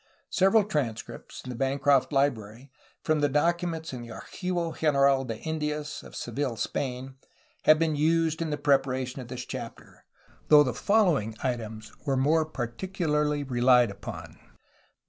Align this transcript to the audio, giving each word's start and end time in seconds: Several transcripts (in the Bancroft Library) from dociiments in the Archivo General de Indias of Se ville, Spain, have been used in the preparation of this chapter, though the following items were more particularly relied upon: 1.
Several 0.31 0.63
transcripts 0.63 1.43
(in 1.43 1.51
the 1.51 1.55
Bancroft 1.55 2.11
Library) 2.11 2.71
from 3.03 3.21
dociiments 3.21 3.93
in 3.93 4.01
the 4.01 4.09
Archivo 4.09 4.71
General 4.75 5.25
de 5.25 5.37
Indias 5.37 6.01
of 6.01 6.15
Se 6.15 6.31
ville, 6.31 6.55
Spain, 6.55 7.17
have 7.65 7.77
been 7.77 7.95
used 7.95 8.41
in 8.41 8.49
the 8.49 8.57
preparation 8.57 9.21
of 9.21 9.27
this 9.27 9.45
chapter, 9.45 10.03
though 10.47 10.63
the 10.63 10.73
following 10.73 11.35
items 11.43 11.91
were 12.03 12.17
more 12.17 12.45
particularly 12.45 13.43
relied 13.43 13.91
upon: 13.91 14.39
1. 14.39 14.39